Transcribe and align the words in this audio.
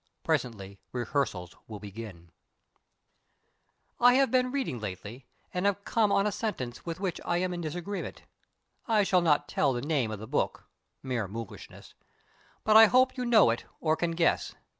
Presently 0.23 0.79
rehearsals 0.93 1.55
will 1.67 1.77
begin 1.79 2.31
I 3.99 4.15
have 4.15 4.31
been 4.31 4.51
reading 4.51 4.79
lately, 4.79 5.27
and 5.53 5.67
I 5.67 5.67
have 5.67 5.85
come 5.85 6.11
on 6.11 6.25
a 6.25 6.31
sentence 6.31 6.83
with 6.87 6.99
which 6.99 7.21
I 7.23 7.37
am 7.37 7.53
in 7.53 7.61
disagreement. 7.61 8.23
I 8.87 9.03
shall 9.03 9.21
not 9.21 9.47
tell 9.47 9.73
the 9.73 9.81
name 9.83 10.09
of 10.09 10.17
the 10.17 10.25
book 10.25 10.63
(mere 11.03 11.27
mulishness!) 11.27 11.93
but 12.63 12.75
I 12.75 12.87
hope 12.87 13.15
you 13.15 13.25
know 13.25 13.51
it 13.51 13.65
or 13.79 13.95
can 13.95 14.13
guess. 14.13 14.55